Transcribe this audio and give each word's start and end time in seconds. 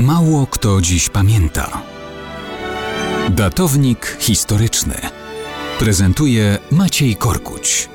Mało 0.00 0.46
kto 0.46 0.80
dziś 0.80 1.08
pamięta. 1.08 1.82
Datownik 3.30 4.16
historyczny 4.20 4.94
prezentuje 5.78 6.58
Maciej 6.70 7.16
Korkuć. 7.16 7.88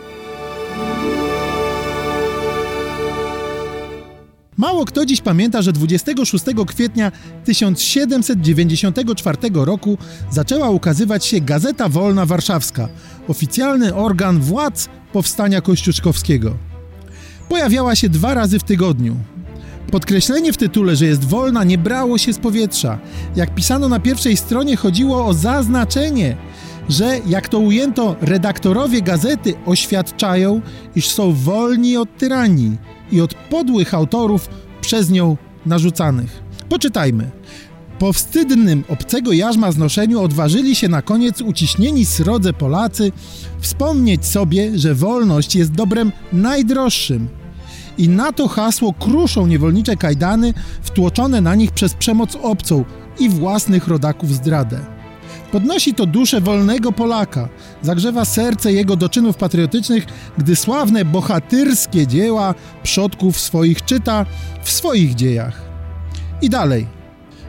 Mało 4.58 4.86
kto 4.86 5.06
dziś 5.06 5.22
pamięta, 5.22 5.62
że 5.62 5.74
26 5.74 6.46
kwietnia 6.68 7.12
1794 7.46 9.38
roku 9.54 9.98
zaczęła 10.32 10.70
ukazywać 10.70 11.26
się 11.26 11.42
Gazeta 11.42 11.90
Wolna 11.90 12.26
Warszawska, 12.26 12.88
oficjalny 13.28 13.96
organ 13.96 14.40
władz 14.40 14.90
powstania 15.14 15.62
kościuszkowskiego. 15.62 16.58
Pojawiała 17.50 17.96
się 17.96 18.10
dwa 18.10 18.34
razy 18.34 18.60
w 18.60 18.64
tygodniu. 18.64 19.16
Podkreślenie 19.92 20.54
w 20.54 20.58
tytule, 20.58 20.96
że 20.96 21.06
jest 21.06 21.26
wolna, 21.26 21.64
nie 21.64 21.78
brało 21.78 22.18
się 22.18 22.34
z 22.34 22.40
powietrza. 22.40 23.00
Jak 23.36 23.56
pisano 23.56 23.90
na 23.90 24.00
pierwszej 24.00 24.38
stronie, 24.38 24.76
chodziło 24.76 25.26
o 25.26 25.34
zaznaczenie, 25.34 26.38
że, 26.90 27.20
jak 27.28 27.50
to 27.50 27.60
ujęto, 27.60 28.16
redaktorowie 28.22 29.02
gazety 29.02 29.54
oświadczają, 29.66 30.62
iż 30.96 31.10
są 31.10 31.34
wolni 31.34 31.98
od 31.98 32.18
tyranii 32.18 32.78
i 33.12 33.22
od 33.22 33.34
podłych 33.34 33.94
autorów 33.94 34.50
przez 34.82 35.10
nią 35.10 35.38
narzucanych. 35.66 36.44
Poczytajmy. 36.70 37.32
Po 38.00 38.14
wstydnym 38.14 38.84
obcego 38.90 39.32
jarzma 39.34 39.72
znoszeniu 39.72 40.22
odważyli 40.22 40.76
się 40.76 40.88
na 40.88 41.02
koniec 41.02 41.42
uciśnieni 41.42 42.06
srodze 42.06 42.54
Polacy 42.54 43.12
wspomnieć 43.60 44.26
sobie, 44.26 44.80
że 44.80 44.96
wolność 44.96 45.56
jest 45.56 45.72
dobrem 45.72 46.12
najdroższym, 46.34 47.28
i 47.98 48.10
na 48.10 48.32
to 48.32 48.48
hasło 48.48 48.94
kruszą 48.94 49.48
niewolnicze 49.48 49.96
kajdany 49.96 50.54
wtłoczone 50.82 51.42
na 51.42 51.56
nich 51.56 51.72
przez 51.72 51.94
przemoc 51.94 52.38
obcą 52.42 52.86
i 53.20 53.30
własnych 53.30 53.88
rodaków 53.88 54.34
zdradę. 54.34 54.80
Podnosi 55.52 55.94
to 55.94 56.06
duszę 56.06 56.42
wolnego 56.42 56.92
Polaka, 56.92 57.50
zagrzewa 57.82 58.26
serce 58.26 58.74
jego 58.74 58.96
do 58.96 59.10
czynów 59.10 59.38
patriotycznych, 59.38 60.06
gdy 60.38 60.56
sławne 60.56 61.06
bohatyrskie 61.06 62.08
dzieła 62.08 62.56
przodków 62.84 63.40
swoich 63.40 63.86
czyta 63.86 64.26
w 64.64 64.72
swoich 64.72 65.16
dziejach. 65.16 65.62
I 66.42 66.50
dalej. 66.50 66.88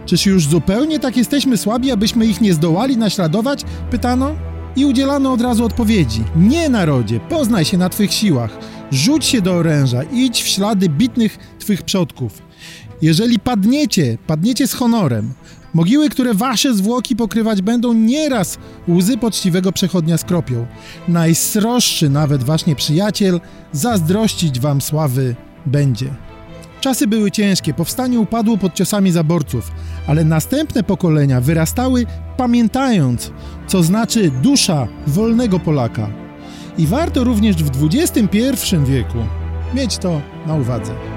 Czyż 0.06 0.27
już 0.27 0.47
zupełnie 0.47 0.98
tak 0.98 1.16
jesteśmy 1.16 1.56
słabi, 1.56 1.91
abyśmy 1.91 2.27
ich 2.27 2.41
nie 2.41 2.55
zdołali 2.55 2.97
naśladować? 2.97 3.64
Pytano. 3.91 4.55
I 4.77 4.84
udzielano 4.84 5.32
od 5.32 5.41
razu 5.41 5.64
odpowiedzi. 5.64 6.24
Nie, 6.36 6.69
narodzie, 6.69 7.20
poznaj 7.20 7.64
się 7.64 7.78
na 7.78 7.88
twych 7.88 8.12
siłach. 8.14 8.58
Rzuć 8.91 9.24
się 9.24 9.42
do 9.42 9.55
oręża, 9.55 10.02
idź 10.02 10.42
w 10.42 10.48
ślady 10.48 10.88
bitnych 10.88 11.38
twych 11.58 11.82
przodków. 11.82 12.42
Jeżeli 13.02 13.38
padniecie, 13.38 14.19
padniecie 14.27 14.66
z 14.66 14.74
honorem. 14.74 15.32
Mogiły, 15.74 16.08
które 16.08 16.34
wasze 16.34 16.74
zwłoki 16.74 17.16
pokrywać 17.16 17.62
będą, 17.62 17.92
nieraz 17.92 18.58
łzy 18.88 19.16
poczciwego 19.16 19.72
przechodnia 19.72 20.19
skropią. 20.19 20.66
Najsroższy 21.08 22.10
nawet 22.10 22.42
wasz 22.42 22.66
nieprzyjaciel 22.66 23.41
zazdrościć 23.72 24.60
wam 24.60 24.80
sławy 24.80 25.36
będzie. 25.66 26.25
Czasy 26.86 27.06
były 27.06 27.30
ciężkie, 27.30 27.74
powstanie 27.74 28.20
upadło 28.20 28.56
pod 28.56 28.74
ciosami 28.74 29.12
zaborców, 29.12 29.72
ale 30.06 30.24
następne 30.24 30.82
pokolenia 30.82 31.40
wyrastały 31.40 32.06
pamiętając, 32.36 33.32
co 33.66 33.82
znaczy 33.82 34.30
dusza 34.30 34.88
wolnego 35.06 35.58
Polaka. 35.60 36.08
I 36.78 36.86
warto 36.86 37.24
również 37.24 37.56
w 37.56 37.84
XXI 37.84 38.76
wieku 38.84 39.18
mieć 39.74 39.98
to 39.98 40.20
na 40.46 40.54
uwadze. 40.54 41.16